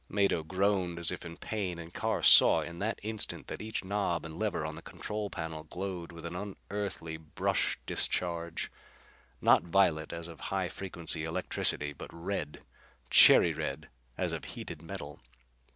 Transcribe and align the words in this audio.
Mado 0.09 0.41
groaned 0.41 0.97
as 0.97 1.11
if 1.11 1.23
in 1.23 1.37
pain 1.37 1.77
and 1.77 1.93
Carr 1.93 2.23
saw 2.23 2.61
in 2.61 2.79
that 2.79 2.99
instant 3.03 3.45
that 3.45 3.61
each 3.61 3.83
knob 3.83 4.25
and 4.25 4.39
lever 4.39 4.65
on 4.65 4.73
the 4.73 4.81
control 4.81 5.29
panel 5.29 5.63
glowed 5.63 6.11
with 6.11 6.25
an 6.25 6.35
unearthly 6.35 7.17
brush 7.17 7.77
discharge. 7.85 8.71
Not 9.41 9.61
violet 9.61 10.11
as 10.11 10.27
of 10.27 10.39
high 10.49 10.69
frequency 10.69 11.23
electricity, 11.23 11.93
but 11.93 12.09
red. 12.11 12.63
Cherry 13.11 13.53
red 13.53 13.89
as 14.17 14.31
of 14.33 14.45
heated 14.45 14.81
metal. 14.81 15.19